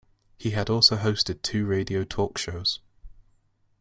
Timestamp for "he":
0.35-0.49